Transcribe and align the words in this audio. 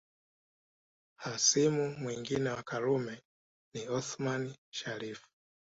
Hasimu 1.15 1.89
mwingine 1.99 2.49
wa 2.49 2.63
Karume 2.63 3.21
ni 3.73 3.87
Othman 3.87 4.55
Sharrif 4.71 5.27